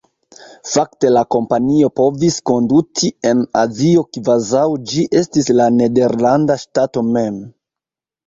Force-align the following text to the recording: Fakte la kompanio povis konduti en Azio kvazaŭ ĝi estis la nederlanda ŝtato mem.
Fakte 0.67 1.09
la 1.15 1.21
kompanio 1.33 1.89
povis 1.99 2.37
konduti 2.51 3.11
en 3.31 3.43
Azio 3.61 4.03
kvazaŭ 4.17 4.63
ĝi 4.93 5.05
estis 5.21 5.51
la 5.59 5.67
nederlanda 5.77 6.57
ŝtato 6.65 7.05
mem. 7.11 7.37